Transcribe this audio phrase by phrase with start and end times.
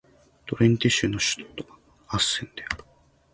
[0.47, 2.83] ドレンテ州の州都はアッセンである